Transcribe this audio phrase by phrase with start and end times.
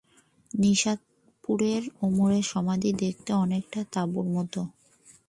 [0.51, 1.71] নিশাপুরে
[2.01, 4.61] ওমরের সমাধি দেখতে অনেকটা তাঁবুর মতো।